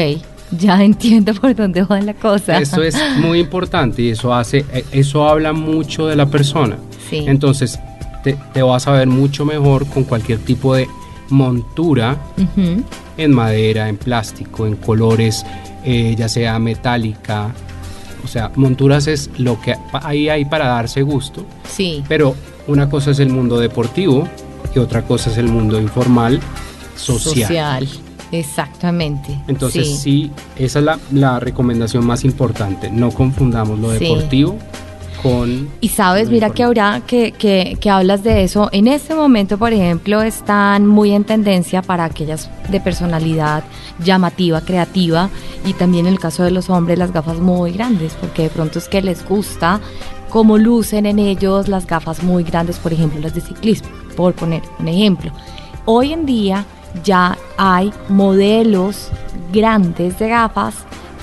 Ya 0.52 0.84
entiendo 0.84 1.34
por 1.34 1.56
dónde 1.56 1.84
va 1.84 2.00
la 2.02 2.14
cosa. 2.14 2.60
Eso 2.60 2.84
es 2.84 2.96
muy 3.20 3.40
importante 3.40 4.02
y 4.02 4.10
eso 4.10 4.34
hace, 4.34 4.66
eh, 4.74 4.86
eso 4.92 5.28
habla 5.28 5.54
mucho 5.54 6.08
de 6.08 6.16
la 6.16 6.28
persona. 6.28 6.78
Sí. 7.10 7.24
Entonces 7.28 7.80
te, 8.24 8.38
te 8.54 8.62
vas 8.62 8.88
a 8.88 8.92
ver 8.92 9.08
mucho 9.08 9.46
mejor 9.46 9.88
con 9.88 10.04
cualquier 10.04 10.40
tipo 10.40 10.76
de 10.76 10.88
montura 11.30 12.18
en 13.18 13.34
madera, 13.34 13.90
en 13.90 13.98
plástico, 13.98 14.66
en 14.66 14.76
colores, 14.76 15.46
eh, 15.84 16.16
ya 16.18 16.30
sea 16.30 16.60
metálica. 16.60 17.54
O 18.24 18.28
sea, 18.28 18.52
monturas 18.56 19.08
es 19.08 19.30
lo 19.38 19.60
que 19.62 19.76
ahí 19.94 20.30
hay 20.30 20.46
para 20.46 20.68
darse 20.68 21.02
gusto. 21.02 21.46
Sí. 21.70 22.04
Pero 22.08 22.36
una 22.68 22.90
cosa 22.90 23.12
es 23.12 23.20
el 23.20 23.30
mundo 23.30 23.60
deportivo 23.60 24.28
y 24.76 24.80
otra 24.80 25.04
cosa 25.04 25.30
es 25.30 25.38
el 25.38 25.48
mundo 25.48 25.80
informal, 25.80 26.40
social. 26.98 27.88
Exactamente. 28.32 29.40
Entonces 29.48 29.88
sí. 29.88 29.98
sí, 29.98 30.32
esa 30.58 30.80
es 30.80 30.86
la, 30.86 31.00
la 31.12 31.40
recomendación 31.40 32.06
más 32.06 32.24
importante. 32.26 32.90
No 32.92 33.12
confundamos 33.12 33.80
lo 33.80 33.94
Sí. 33.94 34.00
deportivo 34.06 34.58
con... 35.24 35.70
Y 35.82 35.90
sabes, 35.90 36.30
mira 36.30 36.50
que 36.52 36.64
ahora 36.64 37.02
que, 37.08 37.32
que, 37.32 37.78
que 37.80 37.90
hablas 37.90 38.24
de 38.24 38.44
eso, 38.44 38.70
en 38.72 38.88
este 38.88 39.16
momento, 39.16 39.58
por 39.58 39.72
ejemplo, 39.74 40.22
están 40.22 40.86
muy 40.86 41.12
en 41.14 41.24
tendencia 41.24 41.82
para 41.82 42.04
aquellas 42.06 42.50
de 42.70 42.80
personalidad 42.82 43.64
llamativa, 44.04 44.62
creativa, 44.62 45.30
y 45.66 45.74
también 45.74 46.06
en 46.06 46.14
el 46.14 46.20
caso 46.20 46.44
de 46.44 46.52
los 46.52 46.70
hombres, 46.70 47.00
las 47.00 47.12
gafas 47.14 47.40
muy 47.40 47.72
grandes, 47.72 48.14
porque 48.20 48.44
de 48.44 48.50
pronto 48.50 48.78
es 48.78 48.88
que 48.88 49.02
les 49.02 49.28
gusta 49.28 49.80
cómo 50.30 50.58
lucen 50.58 51.06
en 51.06 51.18
ellos 51.20 51.68
las 51.68 51.88
gafas 51.88 52.22
muy 52.22 52.44
grandes, 52.44 52.78
por 52.78 52.92
ejemplo, 52.94 53.20
las 53.22 53.34
de 53.34 53.42
ciclismo, 53.42 53.88
por 54.16 54.34
poner 54.34 54.62
un 54.80 54.88
ejemplo. 54.90 55.32
Hoy 55.86 56.12
en 56.14 56.26
día 56.26 56.66
ya 57.04 57.38
hay 57.58 57.92
modelos 58.10 59.10
grandes 59.52 60.20
de 60.20 60.30
gafas, 60.30 60.76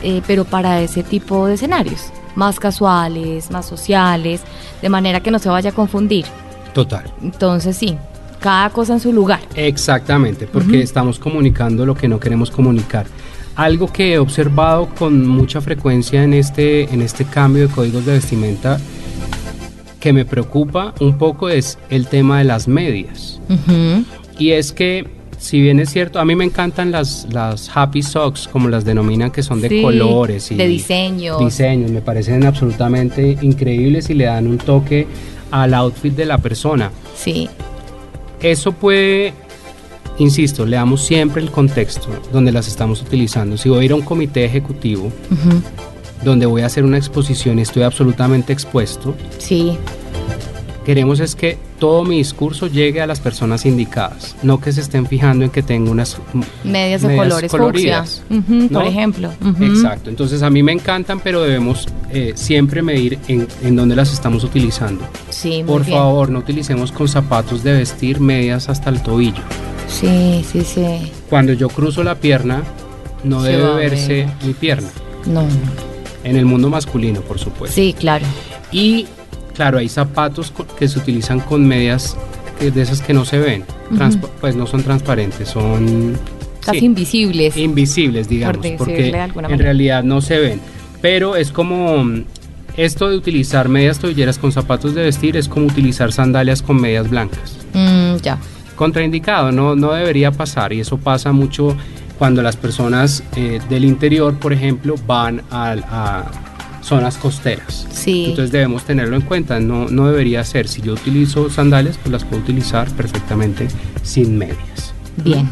eh, 0.02 0.22
pero 0.26 0.44
para 0.44 0.80
ese 0.80 1.02
tipo 1.02 1.46
de 1.46 1.54
escenarios, 1.54 2.10
más 2.34 2.58
casuales, 2.58 3.50
más 3.50 3.66
sociales, 3.66 4.40
de 4.82 4.88
manera 4.88 5.20
que 5.20 5.30
no 5.30 5.38
se 5.38 5.48
vaya 5.48 5.70
a 5.70 5.72
confundir. 5.72 6.26
Total. 6.72 7.04
Entonces 7.22 7.76
sí, 7.76 7.96
cada 8.40 8.70
cosa 8.70 8.94
en 8.94 9.00
su 9.00 9.12
lugar. 9.12 9.40
Exactamente, 9.54 10.46
porque 10.46 10.82
estamos 10.82 11.18
comunicando 11.18 11.86
lo 11.86 11.94
que 11.94 12.08
no 12.08 12.20
queremos 12.20 12.50
comunicar. 12.50 13.06
Algo 13.56 13.86
que 13.86 14.14
he 14.14 14.18
observado 14.18 14.88
con 14.98 15.26
mucha 15.26 15.60
frecuencia 15.60 16.24
en 16.24 16.34
este, 16.34 16.92
en 16.92 17.00
este 17.02 17.24
cambio 17.24 17.68
de 17.68 17.74
códigos 17.74 18.04
de 18.04 18.12
vestimenta 18.14 18.78
que 20.04 20.12
me 20.12 20.26
preocupa 20.26 20.92
un 21.00 21.16
poco 21.16 21.48
es 21.48 21.78
el 21.88 22.08
tema 22.08 22.36
de 22.36 22.44
las 22.44 22.68
medias. 22.68 23.40
Y 24.38 24.50
es 24.50 24.72
que, 24.72 25.08
si 25.38 25.60
bien 25.60 25.78
es 25.80 25.90
cierto, 25.90 26.18
a 26.20 26.24
mí 26.24 26.34
me 26.34 26.44
encantan 26.44 26.90
las, 26.90 27.26
las 27.30 27.70
happy 27.74 28.02
socks, 28.02 28.48
como 28.48 28.68
las 28.68 28.84
denominan, 28.84 29.30
que 29.30 29.42
son 29.42 29.60
de 29.60 29.68
Sí, 29.68 29.82
colores 29.82 30.50
y 30.50 30.54
de 30.56 30.66
diseños. 30.68 31.38
diseños. 31.40 31.90
Me 31.90 32.00
parecen 32.00 32.44
absolutamente 32.44 33.36
increíbles 33.42 34.08
y 34.10 34.14
le 34.14 34.24
dan 34.24 34.46
un 34.46 34.58
toque 34.58 35.06
al 35.50 35.74
outfit 35.74 36.14
de 36.14 36.24
la 36.26 36.38
persona. 36.38 36.90
Sí, 37.16 37.48
Eso 38.40 38.72
puede, 38.72 39.32
insisto, 40.18 40.66
le 40.66 40.76
damos 40.76 41.02
siempre 41.04 41.40
el 41.42 41.50
contexto 41.50 42.08
donde 42.32 42.52
las 42.52 42.68
estamos 42.68 43.00
utilizando. 43.02 43.56
Si 43.56 43.68
voy 43.68 43.80
a 43.80 43.84
ir 43.84 43.92
a 43.92 43.94
un 43.94 44.02
comité 44.02 44.44
ejecutivo 44.44 45.10
donde 46.24 46.46
voy 46.46 46.62
a 46.62 46.66
hacer 46.66 46.84
una 46.84 46.96
exposición 46.98 47.58
y 47.58 47.62
estoy 47.62 47.82
absolutamente 47.82 48.52
expuesto, 48.52 49.14
sí, 49.38 49.76
queremos 50.84 51.20
es 51.20 51.34
que 51.34 51.58
todo 51.78 52.04
mi 52.04 52.18
discurso 52.18 52.66
llegue 52.66 53.00
a 53.00 53.06
las 53.06 53.20
personas 53.20 53.64
indicadas, 53.66 54.36
no 54.42 54.60
que 54.60 54.72
se 54.72 54.80
estén 54.80 55.06
fijando 55.06 55.44
en 55.44 55.50
que 55.50 55.62
tengo 55.62 55.90
unas 55.90 56.18
medias 56.64 57.02
de 57.02 57.08
medias 57.08 57.24
colores 57.24 57.50
coloridas, 57.50 58.22
por 58.72 58.84
ejemplo. 58.86 59.30
Exacto, 59.60 60.10
entonces 60.10 60.42
a 60.42 60.50
mí 60.50 60.62
me 60.62 60.72
encantan, 60.72 61.20
pero 61.20 61.42
debemos 61.42 61.86
eh, 62.10 62.32
siempre 62.36 62.82
medir 62.82 63.18
en, 63.28 63.46
en 63.62 63.76
dónde 63.76 63.96
las 63.96 64.12
estamos 64.12 64.44
utilizando. 64.44 65.04
Sí, 65.30 65.62
muy 65.62 65.64
Por 65.64 65.84
bien. 65.84 65.98
favor, 65.98 66.28
no 66.30 66.38
utilicemos 66.40 66.92
con 66.92 67.08
zapatos 67.08 67.62
de 67.64 67.72
vestir 67.72 68.20
medias 68.20 68.68
hasta 68.68 68.90
el 68.90 69.02
tobillo. 69.02 69.42
Sí, 69.88 70.44
sí, 70.50 70.62
sí. 70.64 71.12
Cuando 71.28 71.52
yo 71.52 71.68
cruzo 71.68 72.02
la 72.04 72.14
pierna, 72.16 72.62
no 73.22 73.42
debe 73.42 73.74
verse 73.74 74.14
ver. 74.14 74.28
mi 74.44 74.52
pierna. 74.54 74.88
No, 75.26 75.46
En 76.24 76.36
el 76.36 76.44
mundo 76.46 76.68
masculino, 76.68 77.20
por 77.22 77.38
supuesto. 77.38 77.74
sí, 77.74 77.94
claro. 77.98 78.24
Y 78.72 79.06
claro, 79.54 79.78
hay 79.78 79.88
zapatos 79.88 80.52
que 80.78 80.88
se 80.88 80.98
utilizan 80.98 81.40
con 81.40 81.66
medias 81.66 82.16
de 82.60 82.80
esas 82.82 83.00
que 83.00 83.12
no 83.14 83.24
se 83.24 83.38
ven. 83.38 83.64
Pues 84.40 84.56
no 84.56 84.66
son 84.66 84.82
transparentes, 84.82 85.48
son 85.48 86.18
Casi 86.64 86.80
sí, 86.80 86.84
invisibles. 86.86 87.56
invisibles, 87.56 88.28
digamos, 88.28 88.66
porque 88.78 89.08
en 89.48 89.58
realidad 89.58 90.02
no 90.02 90.20
se 90.20 90.38
ven. 90.38 90.60
Pero 91.02 91.36
es 91.36 91.50
como 91.50 92.02
mm, 92.04 92.24
esto 92.78 93.10
de 93.10 93.16
utilizar 93.16 93.68
medias 93.68 93.98
tobilleras 93.98 94.38
con 94.38 94.50
zapatos 94.52 94.94
de 94.94 95.02
vestir 95.02 95.36
es 95.36 95.46
como 95.48 95.66
utilizar 95.66 96.10
sandalias 96.12 96.62
con 96.62 96.80
medias 96.80 97.08
blancas. 97.10 97.56
Mm, 97.74 98.16
ya. 98.22 98.38
contraindicado, 98.76 99.52
no, 99.52 99.76
no 99.76 99.92
debería 99.92 100.30
pasar 100.32 100.72
y 100.72 100.80
eso 100.80 100.96
pasa 100.98 101.32
mucho 101.32 101.76
cuando 102.18 102.42
las 102.42 102.56
personas 102.56 103.22
eh, 103.36 103.60
del 103.68 103.84
interior, 103.84 104.34
por 104.38 104.52
ejemplo, 104.52 104.94
van 105.06 105.42
al- 105.50 105.84
a, 105.84 106.24
zonas 106.84 107.16
costeras. 107.16 107.86
Sí. 107.90 108.26
Entonces 108.26 108.52
debemos 108.52 108.84
tenerlo 108.84 109.16
en 109.16 109.22
cuenta, 109.22 109.58
no, 109.58 109.88
no 109.88 110.06
debería 110.06 110.44
ser. 110.44 110.68
Si 110.68 110.82
yo 110.82 110.92
utilizo 110.92 111.48
sandalias, 111.50 111.98
pues 111.98 112.12
las 112.12 112.24
puedo 112.24 112.42
utilizar 112.42 112.90
perfectamente 112.90 113.68
sin 114.02 114.36
medias. 114.36 114.94
Bien. 115.24 115.48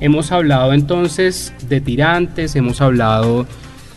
Hemos 0.00 0.30
hablado 0.30 0.72
entonces 0.72 1.52
de 1.68 1.80
tirantes, 1.80 2.54
hemos 2.54 2.80
hablado 2.80 3.46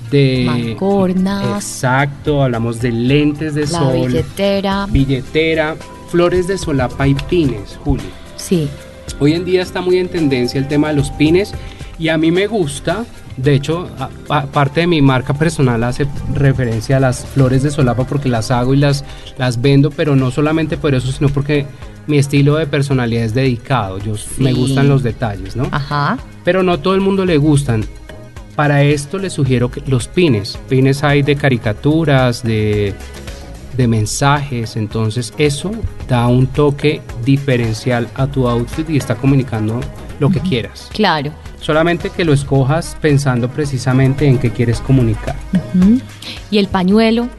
de... 0.10 0.46
Mancornas. 0.48 1.64
Exacto, 1.64 2.44
hablamos 2.44 2.82
de 2.82 2.92
lentes 2.92 3.54
de 3.54 3.62
La 3.62 3.68
sol, 3.68 4.08
billetera. 4.08 4.88
billetera, 4.88 5.76
flores 6.10 6.48
de 6.48 6.58
solapa 6.58 7.08
y 7.08 7.14
pines, 7.14 7.78
Julio. 7.84 8.08
Sí. 8.36 8.68
Hoy 9.20 9.34
en 9.34 9.46
día 9.46 9.62
está 9.62 9.82
muy 9.82 10.00
en 10.00 10.10
tendencia 10.10 10.60
el 10.60 10.68
tema 10.68 10.88
de 10.90 10.96
los 10.96 11.12
pines 11.12 11.54
y 12.02 12.10
a 12.10 12.18
mí 12.18 12.32
me 12.32 12.48
gusta, 12.48 13.06
de 13.38 13.54
hecho, 13.54 13.88
a- 14.00 14.10
a- 14.38 14.46
parte 14.48 14.82
de 14.82 14.88
mi 14.88 15.02
marca 15.02 15.34
personal 15.34 15.84
hace 15.84 16.08
referencia 16.34 16.98
a 16.98 17.00
las 17.00 17.26
flores 17.26 17.64
de 17.64 17.72
solapa 17.72 18.06
porque 18.06 18.28
las 18.30 18.52
hago 18.52 18.74
y 18.74 18.78
las, 18.78 19.06
las 19.38 19.62
vendo, 19.62 19.92
pero 19.92 20.16
no 20.16 20.32
solamente 20.32 20.78
por 20.78 20.94
eso, 20.96 21.12
sino 21.12 21.30
porque 21.30 21.66
mi 22.08 22.18
estilo 22.18 22.56
de 22.56 22.66
personalidad 22.68 23.24
es 23.24 23.34
dedicado, 23.34 24.00
yo 24.00 24.14
me 24.38 24.52
gustan 24.54 24.90
los 24.90 25.04
detalles, 25.04 25.56
¿no? 25.56 25.68
Ajá. 25.72 26.18
Pero 26.44 26.64
no 26.64 26.80
todo 26.80 26.96
el 26.96 27.02
mundo 27.02 27.26
le 27.26 27.38
gustan. 27.38 27.86
Para 28.56 28.84
esto 28.84 29.18
les 29.18 29.34
sugiero 29.34 29.72
que 29.72 29.82
los 29.88 30.08
pines, 30.08 30.58
pines 30.68 31.04
hay 31.04 31.22
de 31.22 31.36
caricaturas, 31.36 32.44
de, 32.44 32.94
de 33.78 33.88
mensajes, 33.88 34.76
entonces 34.76 35.34
eso 35.38 35.72
da 36.08 36.28
un 36.28 36.48
toque 36.48 37.02
diferencial 37.24 38.08
a 38.16 38.28
tu 38.28 38.48
outfit 38.48 38.90
y 38.90 38.98
está 38.98 39.16
comunicando 39.16 39.80
lo 40.20 40.30
que 40.30 40.40
quieras. 40.42 40.90
Claro. 40.94 41.32
Solamente 41.62 42.10
que 42.10 42.26
lo 42.26 42.34
escojas 42.34 42.98
pensando 43.00 43.48
precisamente 43.50 44.26
en 44.28 44.38
qué 44.40 44.50
quieres 44.50 44.80
comunicar. 44.82 45.36
Y 46.50 46.58
el 46.58 46.68
pañuelo. 46.68 47.30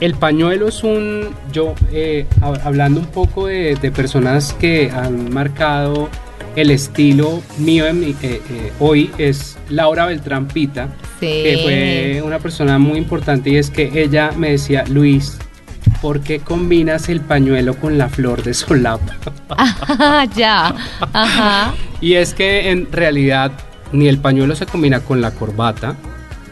El 0.00 0.14
pañuelo 0.14 0.68
es 0.68 0.82
un, 0.82 1.28
yo 1.52 1.74
eh, 1.92 2.26
hab- 2.40 2.60
hablando 2.64 3.00
un 3.00 3.06
poco 3.06 3.46
de, 3.46 3.76
de 3.76 3.90
personas 3.90 4.52
que 4.54 4.90
han 4.90 5.32
marcado 5.32 6.08
el 6.56 6.70
estilo 6.70 7.42
mío 7.58 7.86
en 7.86 8.00
mi- 8.00 8.10
eh, 8.22 8.40
eh, 8.48 8.72
hoy 8.80 9.10
es 9.18 9.56
Laura 9.68 10.06
Beltrán 10.06 10.46
Pita, 10.48 10.88
Sí. 11.20 11.26
que 11.42 11.60
fue 11.62 12.22
una 12.26 12.38
persona 12.38 12.78
muy 12.78 12.98
importante 12.98 13.50
y 13.50 13.56
es 13.56 13.70
que 13.70 13.90
ella 14.02 14.30
me 14.36 14.50
decía, 14.52 14.84
Luis, 14.88 15.38
¿por 16.04 16.20
qué 16.20 16.40
combinas 16.40 17.08
el 17.08 17.22
pañuelo 17.22 17.76
con 17.76 17.96
la 17.96 18.10
flor 18.10 18.42
de 18.42 18.52
solapa? 18.52 19.14
Ajá, 19.48 20.26
ya. 20.36 20.74
Ajá. 21.00 21.72
y 22.02 22.12
es 22.12 22.34
que 22.34 22.70
en 22.70 22.92
realidad 22.92 23.52
ni 23.90 24.06
el 24.06 24.18
pañuelo 24.18 24.54
se 24.54 24.66
combina 24.66 25.00
con 25.00 25.22
la 25.22 25.30
corbata 25.30 25.96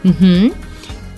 Ujú. 0.03 0.51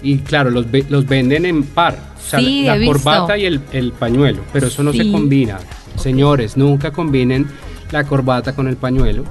y 0.04 0.18
claro, 0.18 0.50
los, 0.50 0.65
los 0.89 1.06
venden 1.08 1.46
en 1.46 1.63
par. 1.63 1.98
O 2.18 2.30
sea, 2.30 2.39
Sí, 2.42 2.65
la 2.65 2.86
corbata 2.86 3.38
y 3.38 3.46
el, 3.46 3.62
el 3.72 3.94
pañuelo, 3.94 4.42
pero 4.51 4.68
eso 4.68 4.84
no 4.84 4.92
se 4.92 5.10
combina. 5.10 5.58
Señores, 5.96 6.58
nunca 6.58 6.92
combinen 6.92 7.48
la 7.92 8.04
corbata 8.04 8.54
con 8.54 8.68
el 8.68 8.75
pañuelo. 8.75 9.24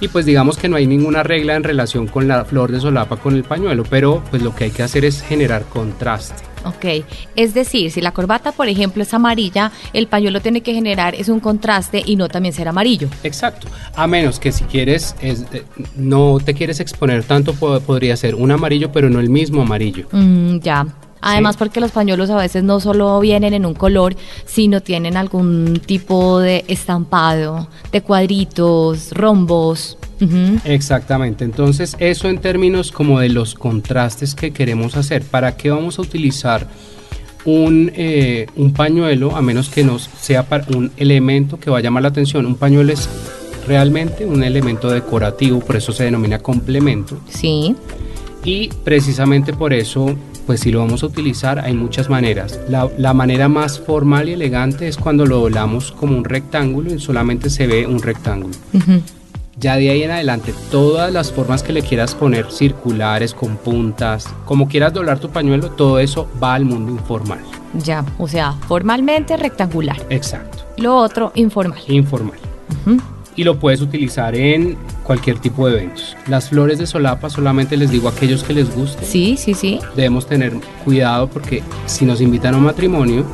Y 0.00 0.08
pues 0.08 0.26
digamos 0.26 0.56
que 0.56 0.68
no 0.68 0.76
hay 0.76 0.86
ninguna 0.86 1.22
regla 1.22 1.56
en 1.56 1.64
relación 1.64 2.06
con 2.06 2.26
la 2.26 2.44
flor 2.44 2.72
de 2.72 2.80
solapa 2.80 3.16
con 3.16 3.34
el 3.34 3.44
pañuelo, 3.44 3.84
pero 3.88 4.22
pues 4.30 4.42
lo 4.42 4.54
que 4.54 4.64
hay 4.64 4.70
que 4.70 4.82
hacer 4.82 5.04
es 5.04 5.22
generar 5.22 5.64
contraste. 5.64 6.50
Ok, 6.64 7.04
es 7.36 7.54
decir, 7.54 7.90
si 7.90 8.00
la 8.00 8.12
corbata, 8.12 8.52
por 8.52 8.68
ejemplo, 8.68 9.02
es 9.02 9.14
amarilla, 9.14 9.72
el 9.94 10.08
pañuelo 10.08 10.42
tiene 10.42 10.60
que 10.60 10.74
generar 10.74 11.14
es 11.14 11.28
un 11.28 11.40
contraste 11.40 12.02
y 12.04 12.16
no 12.16 12.28
también 12.28 12.52
ser 12.52 12.68
amarillo. 12.68 13.08
Exacto, 13.22 13.66
a 13.94 14.06
menos 14.06 14.38
que 14.38 14.52
si 14.52 14.64
quieres, 14.64 15.14
es, 15.20 15.44
eh, 15.52 15.64
no 15.96 16.38
te 16.44 16.54
quieres 16.54 16.80
exponer 16.80 17.24
tanto, 17.24 17.54
podría 17.54 18.16
ser 18.16 18.34
un 18.34 18.50
amarillo, 18.50 18.92
pero 18.92 19.08
no 19.08 19.20
el 19.20 19.30
mismo 19.30 19.62
amarillo. 19.62 20.06
Mm, 20.12 20.58
ya. 20.58 20.86
Además 21.20 21.56
porque 21.56 21.80
los 21.80 21.90
pañuelos 21.90 22.30
a 22.30 22.36
veces 22.36 22.62
no 22.62 22.80
solo 22.80 23.20
vienen 23.20 23.54
en 23.54 23.66
un 23.66 23.74
color, 23.74 24.16
sino 24.46 24.80
tienen 24.80 25.16
algún 25.16 25.80
tipo 25.84 26.38
de 26.38 26.64
estampado, 26.68 27.68
de 27.92 28.02
cuadritos, 28.02 29.12
rombos. 29.12 29.98
Exactamente, 30.64 31.44
entonces 31.44 31.96
eso 31.98 32.28
en 32.28 32.38
términos 32.38 32.92
como 32.92 33.20
de 33.20 33.30
los 33.30 33.54
contrastes 33.54 34.34
que 34.34 34.50
queremos 34.50 34.96
hacer, 34.96 35.22
¿para 35.22 35.56
qué 35.56 35.70
vamos 35.70 35.98
a 35.98 36.02
utilizar 36.02 36.68
un, 37.46 37.90
eh, 37.94 38.46
un 38.54 38.74
pañuelo 38.74 39.34
a 39.34 39.40
menos 39.40 39.70
que 39.70 39.82
nos 39.82 40.10
sea 40.20 40.46
para 40.46 40.66
un 40.76 40.92
elemento 40.98 41.58
que 41.58 41.70
va 41.70 41.78
a 41.78 41.80
llamar 41.80 42.02
la 42.02 42.10
atención? 42.10 42.44
Un 42.44 42.56
pañuelo 42.56 42.92
es 42.92 43.08
realmente 43.66 44.26
un 44.26 44.42
elemento 44.42 44.90
decorativo, 44.90 45.60
por 45.60 45.76
eso 45.76 45.92
se 45.92 46.04
denomina 46.04 46.38
complemento. 46.38 47.18
Sí. 47.28 47.74
Y 48.44 48.68
precisamente 48.84 49.52
por 49.52 49.72
eso 49.72 50.16
pues 50.50 50.62
si 50.62 50.72
lo 50.72 50.80
vamos 50.80 51.04
a 51.04 51.06
utilizar 51.06 51.60
hay 51.60 51.74
muchas 51.74 52.10
maneras. 52.10 52.58
La, 52.68 53.14
manera 53.14 53.48
más 53.48 53.78
formal 53.78 54.28
y 54.28 54.32
elegante 54.32 54.88
es 54.88 54.96
cuando 54.96 55.24
lo 55.24 55.38
doblamos 55.42 55.92
como 55.92 56.18
un 56.18 56.24
rectángulo 56.24 56.92
y 56.92 56.98
solamente 56.98 57.48
se 57.50 57.68
ve 57.68 57.86
un 57.86 58.02
rectángulo. 58.02 58.52
Ya 59.56 59.76
de 59.76 59.90
ahí 59.90 60.02
en 60.02 60.10
adelante, 60.10 60.52
todas 60.72 61.12
las 61.12 61.30
formas 61.30 61.62
que 61.62 61.72
le 61.72 61.82
quieras 61.82 62.16
poner, 62.16 62.50
circulares, 62.50 63.32
con 63.32 63.58
puntas, 63.58 64.28
como 64.44 64.68
quieras 64.68 64.92
doblar 64.92 65.20
tu 65.20 65.30
pañuelo, 65.30 65.70
todo 65.70 66.00
eso 66.00 66.28
va 66.42 66.54
al 66.54 66.64
mundo 66.64 66.90
informal. 66.90 67.38
Ya, 67.74 68.04
o 68.18 68.26
sea, 68.26 68.54
formalmente 68.66 69.36
rectangular. 69.36 70.04
Exacto. 70.10 70.64
Lo 70.78 70.96
otro, 70.96 71.30
informal. 71.36 71.78
Informal 71.86 72.40
y 73.40 73.44
lo 73.44 73.58
puedes 73.58 73.80
utilizar 73.80 74.34
en 74.34 74.76
cualquier 75.02 75.38
tipo 75.38 75.66
de 75.66 75.78
eventos. 75.78 76.14
Las 76.28 76.50
flores 76.50 76.78
de 76.78 76.86
solapa 76.86 77.30
solamente 77.30 77.74
les 77.78 77.90
digo 77.90 78.08
a 78.08 78.10
aquellos 78.10 78.44
que 78.44 78.52
les 78.52 78.70
guste. 78.74 79.02
Sí, 79.06 79.38
sí, 79.38 79.54
sí. 79.54 79.80
Debemos 79.96 80.26
tener 80.26 80.52
cuidado 80.84 81.26
porque 81.26 81.62
si 81.86 82.04
nos 82.04 82.20
invitan 82.20 82.52
a 82.52 82.58
un 82.58 82.64
matrimonio, 82.64 83.24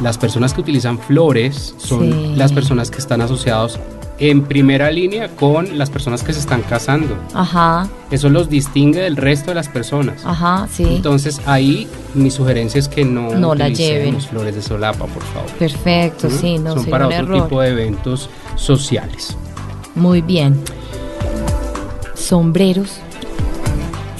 las 0.00 0.16
personas 0.16 0.54
que 0.54 0.62
utilizan 0.62 0.98
flores 0.98 1.74
son 1.76 2.38
las 2.38 2.54
personas 2.54 2.90
que 2.90 2.96
están 2.96 3.20
asociados 3.20 3.78
en 4.18 4.44
primera 4.44 4.90
línea 4.90 5.28
con 5.28 5.76
las 5.76 5.90
personas 5.90 6.22
que 6.22 6.32
se 6.32 6.40
están 6.40 6.62
casando. 6.62 7.16
Ajá. 7.34 7.88
Eso 8.10 8.28
los 8.28 8.48
distingue 8.48 9.00
del 9.00 9.16
resto 9.16 9.50
de 9.50 9.56
las 9.56 9.68
personas. 9.68 10.24
Ajá, 10.24 10.68
sí. 10.70 10.84
Entonces 10.84 11.40
ahí 11.46 11.88
mi 12.14 12.30
sugerencia 12.30 12.78
es 12.78 12.88
que 12.88 13.04
no, 13.04 13.34
no 13.34 13.54
la 13.54 13.68
lleven. 13.68 14.20
flores 14.20 14.54
de 14.54 14.62
solapa, 14.62 15.06
por 15.06 15.22
favor. 15.22 15.50
Perfecto, 15.58 16.30
sí, 16.30 16.58
no 16.58 16.74
Son 16.74 16.86
para 16.86 17.08
otro 17.08 17.42
tipo 17.42 17.60
de 17.60 17.70
eventos 17.70 18.30
sociales. 18.56 19.36
Muy 19.94 20.22
bien. 20.22 20.60
Sombreros. 22.14 23.00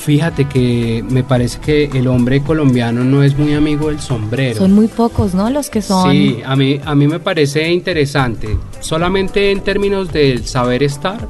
Fíjate 0.05 0.45
que 0.45 1.03
me 1.09 1.25
parece 1.25 1.61
que 1.61 1.85
el 1.85 2.09
hombre 2.09 2.43
colombiano 2.43 3.05
no 3.05 3.23
es 3.23 3.39
muy 3.39 3.55
amigo 3.55 3.89
del 3.89 4.01
sombrero. 4.01 4.59
Son 4.59 4.73
muy 4.73 4.87
pocos, 4.87 5.33
¿no? 5.35 5.49
Los 5.49 5.71
que 5.71 5.81
son. 5.81 6.13
Sí, 6.13 6.43
a 6.45 6.55
mí, 6.57 6.79
a 6.85 6.95
mí 6.95 7.07
me 7.09 7.21
parece 7.21 7.73
interesante. 7.73 8.59
Solamente 8.81 9.51
en 9.51 9.63
términos 9.63 10.13
del 10.13 10.45
saber 10.45 10.83
estar, 10.83 11.27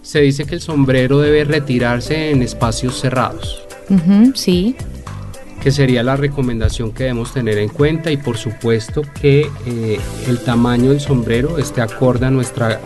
se 0.00 0.20
dice 0.20 0.46
que 0.46 0.54
el 0.54 0.62
sombrero 0.62 1.18
debe 1.18 1.44
retirarse 1.44 2.30
en 2.30 2.42
espacios 2.42 2.98
cerrados. 2.98 3.62
sí 4.34 4.74
que 5.62 5.70
sería 5.70 6.02
la 6.02 6.16
recomendación 6.16 6.90
que 6.90 7.04
debemos 7.04 7.32
tener 7.32 7.56
en 7.58 7.68
cuenta 7.68 8.10
y 8.10 8.16
por 8.16 8.36
supuesto 8.36 9.02
que 9.20 9.48
eh, 9.64 10.00
el 10.26 10.40
tamaño 10.40 10.90
del 10.90 11.00
sombrero 11.00 11.56
esté 11.56 11.80
acorde 11.80 12.26
a 12.26 12.30
nuestra 12.30 12.80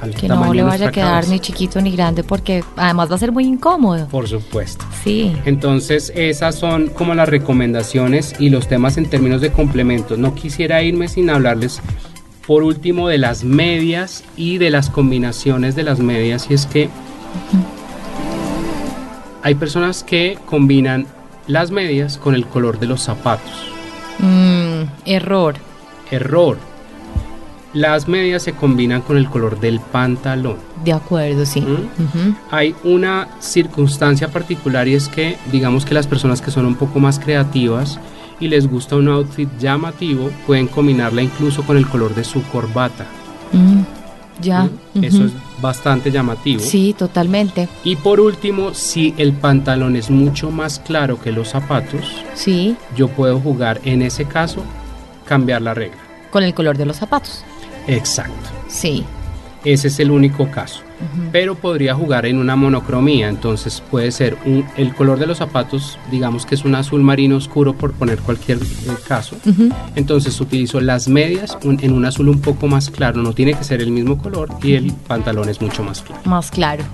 al, 0.00 0.14
que 0.14 0.26
no 0.26 0.52
le 0.52 0.64
vaya 0.64 0.88
a 0.88 0.90
quedar 0.92 1.28
ni 1.28 1.38
chiquito 1.38 1.80
ni 1.80 1.92
grande 1.92 2.24
porque 2.24 2.64
además 2.74 3.10
va 3.10 3.14
a 3.14 3.18
ser 3.18 3.30
muy 3.30 3.44
incómodo. 3.44 4.08
Por 4.08 4.26
supuesto. 4.26 4.84
Sí. 5.04 5.36
Entonces 5.44 6.12
esas 6.16 6.56
son 6.56 6.88
como 6.88 7.14
las 7.14 7.28
recomendaciones 7.28 8.34
y 8.40 8.50
los 8.50 8.66
temas 8.66 8.96
en 8.96 9.08
términos 9.08 9.40
de 9.40 9.52
complementos 9.52 10.18
no 10.18 10.34
quisiera 10.34 10.82
irme 10.82 11.06
sin 11.06 11.30
hablarles 11.30 11.80
por 12.44 12.64
último 12.64 13.06
de 13.08 13.18
las 13.18 13.44
medias 13.44 14.24
y 14.36 14.58
de 14.58 14.70
las 14.70 14.90
combinaciones 14.90 15.76
de 15.76 15.84
las 15.84 16.00
medias. 16.00 16.48
Y 16.50 16.54
es 16.54 16.66
que 16.66 16.88
hay 19.44 19.54
personas 19.54 20.02
que 20.02 20.38
combinan 20.46 21.06
las 21.46 21.70
medias 21.70 22.18
con 22.18 22.34
el 22.34 22.46
color 22.46 22.78
de 22.78 22.86
los 22.86 23.02
zapatos. 23.02 23.70
Mm, 24.18 24.82
error. 25.04 25.54
Error. 26.10 26.58
Las 27.72 28.08
medias 28.08 28.42
se 28.42 28.52
combinan 28.52 29.02
con 29.02 29.18
el 29.18 29.28
color 29.28 29.60
del 29.60 29.80
pantalón. 29.80 30.56
De 30.84 30.92
acuerdo, 30.92 31.44
sí. 31.44 31.60
¿Mm? 31.60 32.36
Hay 32.50 32.74
una 32.84 33.28
circunstancia 33.40 34.28
particular 34.28 34.88
y 34.88 34.94
es 34.94 35.08
que 35.08 35.36
digamos 35.52 35.84
que 35.84 35.94
las 35.94 36.06
personas 36.06 36.40
que 36.40 36.50
son 36.50 36.64
un 36.64 36.76
poco 36.76 37.00
más 37.00 37.18
creativas 37.18 38.00
y 38.40 38.48
les 38.48 38.66
gusta 38.66 38.96
un 38.96 39.08
outfit 39.08 39.48
llamativo 39.58 40.30
pueden 40.46 40.68
combinarla 40.68 41.22
incluso 41.22 41.62
con 41.64 41.76
el 41.76 41.86
color 41.86 42.14
de 42.14 42.24
su 42.24 42.42
corbata. 42.44 43.06
Mm. 43.52 43.95
Ya. 44.40 44.68
Eso 45.00 45.24
es 45.24 45.32
bastante 45.60 46.10
llamativo. 46.10 46.60
Sí, 46.60 46.94
totalmente. 46.96 47.68
Y 47.84 47.96
por 47.96 48.20
último, 48.20 48.74
si 48.74 49.14
el 49.16 49.32
pantalón 49.32 49.96
es 49.96 50.10
mucho 50.10 50.50
más 50.50 50.78
claro 50.80 51.20
que 51.20 51.32
los 51.32 51.48
zapatos, 51.48 52.24
sí. 52.34 52.76
yo 52.94 53.08
puedo 53.08 53.40
jugar 53.40 53.80
en 53.84 54.02
ese 54.02 54.26
caso, 54.26 54.62
cambiar 55.24 55.62
la 55.62 55.74
regla. 55.74 55.98
Con 56.30 56.42
el 56.42 56.54
color 56.54 56.76
de 56.76 56.86
los 56.86 56.96
zapatos. 56.96 57.44
Exacto. 57.86 58.50
Sí. 58.68 59.04
Ese 59.66 59.88
es 59.88 59.98
el 59.98 60.12
único 60.12 60.48
caso. 60.48 60.82
Pero 61.32 61.56
podría 61.56 61.92
jugar 61.92 62.24
en 62.24 62.38
una 62.38 62.54
monocromía, 62.54 63.28
entonces 63.28 63.82
puede 63.90 64.12
ser 64.12 64.36
el 64.76 64.94
color 64.94 65.18
de 65.18 65.26
los 65.26 65.38
zapatos, 65.38 65.98
digamos 66.08 66.46
que 66.46 66.54
es 66.54 66.64
un 66.64 66.76
azul 66.76 67.02
marino 67.02 67.36
oscuro 67.36 67.74
por 67.74 67.92
poner 67.92 68.20
cualquier 68.20 68.58
eh, 68.58 68.94
caso. 69.08 69.36
Entonces 69.96 70.40
utilizo 70.40 70.80
las 70.80 71.08
medias 71.08 71.58
en 71.64 71.92
un 71.92 72.04
azul 72.04 72.28
un 72.28 72.40
poco 72.40 72.68
más 72.68 72.90
claro, 72.90 73.20
no 73.22 73.32
tiene 73.32 73.54
que 73.54 73.64
ser 73.64 73.82
el 73.82 73.90
mismo 73.90 74.18
color 74.18 74.50
y 74.62 74.74
el 74.74 74.92
pantalón 74.92 75.48
es 75.48 75.60
mucho 75.60 75.82
más 75.82 76.00
claro. 76.00 76.22
Más 76.26 76.48
claro. 76.52 76.84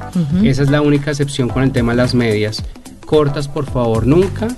Esa 0.42 0.62
es 0.62 0.70
la 0.70 0.80
única 0.80 1.10
excepción 1.10 1.50
con 1.50 1.64
el 1.64 1.72
tema 1.72 1.92
de 1.92 1.98
las 1.98 2.14
medias. 2.14 2.64
Cortas, 3.04 3.48
por 3.48 3.66
favor, 3.66 4.06
nunca. 4.06 4.48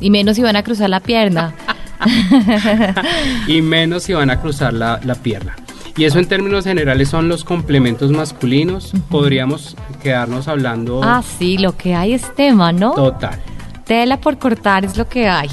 Y 0.00 0.10
menos 0.10 0.34
si 0.34 0.42
van 0.42 0.56
a 0.56 0.64
cruzar 0.64 0.90
la 0.90 0.98
pierna. 0.98 1.54
y 3.46 3.62
menos 3.62 4.02
si 4.02 4.14
van 4.14 4.30
a 4.30 4.40
cruzar 4.40 4.74
la 4.74 5.14
pierna. 5.22 5.54
Y 5.96 6.04
eso 6.04 6.18
en 6.18 6.26
términos 6.26 6.64
generales 6.64 7.08
son 7.08 7.28
los 7.28 7.44
complementos 7.44 8.10
masculinos. 8.10 8.92
Podríamos 9.10 9.76
quedarnos 10.02 10.48
hablando. 10.48 11.02
Ah, 11.02 11.22
sí, 11.38 11.58
lo 11.58 11.76
que 11.76 11.94
hay 11.94 12.14
es 12.14 12.34
tema, 12.34 12.72
¿no? 12.72 12.92
Total. 12.92 13.38
Tela 13.84 14.20
por 14.20 14.38
cortar 14.38 14.84
es 14.84 14.96
lo 14.96 15.08
que 15.08 15.28
hay. 15.28 15.50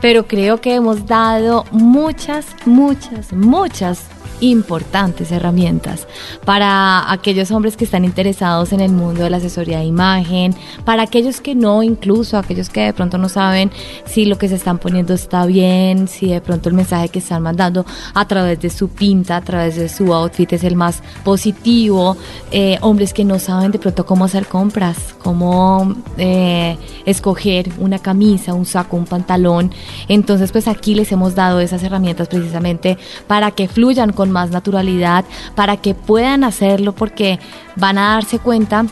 Pero 0.00 0.26
creo 0.26 0.60
que 0.60 0.74
hemos 0.74 1.06
dado 1.06 1.64
muchas, 1.70 2.46
muchas, 2.66 3.32
muchas 3.32 4.06
importantes 4.40 5.32
herramientas 5.32 6.06
para 6.44 7.10
aquellos 7.10 7.50
hombres 7.50 7.76
que 7.76 7.84
están 7.84 8.04
interesados 8.04 8.72
en 8.72 8.80
el 8.80 8.92
mundo 8.92 9.22
de 9.22 9.30
la 9.30 9.38
asesoría 9.38 9.78
de 9.78 9.84
imagen, 9.84 10.54
para 10.84 11.02
aquellos 11.02 11.40
que 11.40 11.54
no, 11.54 11.82
incluso 11.82 12.38
aquellos 12.38 12.68
que 12.68 12.80
de 12.82 12.92
pronto 12.92 13.18
no 13.18 13.28
saben 13.28 13.70
si 14.06 14.24
lo 14.24 14.38
que 14.38 14.48
se 14.48 14.54
están 14.54 14.78
poniendo 14.78 15.14
está 15.14 15.46
bien, 15.46 16.08
si 16.08 16.28
de 16.28 16.40
pronto 16.40 16.68
el 16.68 16.74
mensaje 16.74 17.08
que 17.08 17.18
están 17.18 17.42
mandando 17.42 17.84
a 18.14 18.26
través 18.26 18.60
de 18.60 18.70
su 18.70 18.88
pinta, 18.88 19.36
a 19.36 19.40
través 19.40 19.76
de 19.76 19.88
su 19.88 20.12
outfit 20.14 20.52
es 20.52 20.64
el 20.64 20.76
más 20.76 21.02
positivo, 21.24 22.16
eh, 22.50 22.78
hombres 22.80 23.12
que 23.12 23.24
no 23.24 23.38
saben 23.38 23.72
de 23.72 23.78
pronto 23.78 24.06
cómo 24.06 24.24
hacer 24.24 24.46
compras, 24.46 25.14
cómo 25.22 25.94
eh, 26.16 26.76
escoger 27.04 27.70
una 27.78 27.98
camisa, 27.98 28.54
un 28.54 28.66
saco, 28.66 28.96
un 28.96 29.06
pantalón. 29.06 29.72
Entonces 30.08 30.52
pues 30.52 30.68
aquí 30.68 30.94
les 30.94 31.10
hemos 31.12 31.34
dado 31.34 31.60
esas 31.60 31.82
herramientas 31.82 32.28
precisamente 32.28 32.98
para 33.26 33.50
que 33.50 33.68
fluyan 33.68 34.12
con 34.12 34.27
más 34.30 34.50
naturalidad, 34.50 35.24
para 35.54 35.76
que 35.76 35.94
puedan 35.94 36.44
hacerlo 36.44 36.92
porque 36.92 37.38
van 37.76 37.98
a 37.98 38.14
darse 38.14 38.38
cuenta 38.38 38.86